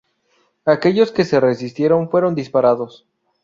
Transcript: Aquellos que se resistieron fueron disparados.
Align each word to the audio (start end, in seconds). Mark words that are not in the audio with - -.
Aquellos 0.65 1.11
que 1.11 1.23
se 1.25 1.39
resistieron 1.39 2.09
fueron 2.09 2.33
disparados. 2.33 3.05